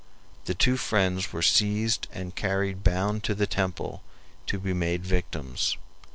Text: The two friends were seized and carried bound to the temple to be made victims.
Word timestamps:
The 0.45 0.55
two 0.55 0.77
friends 0.77 1.31
were 1.31 1.43
seized 1.43 2.07
and 2.11 2.33
carried 2.35 2.83
bound 2.83 3.23
to 3.25 3.35
the 3.35 3.45
temple 3.45 4.01
to 4.47 4.57
be 4.57 4.73
made 4.73 5.05
victims. 5.05 5.77